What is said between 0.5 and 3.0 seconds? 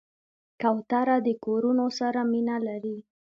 کوتره د کورونو سره مینه لري.